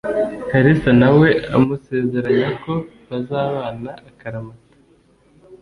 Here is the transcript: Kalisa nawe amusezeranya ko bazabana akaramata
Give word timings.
Kalisa 0.49 0.91
nawe 1.01 1.29
amusezeranya 1.55 2.49
ko 2.63 2.73
bazabana 3.09 3.91
akaramata 4.09 4.73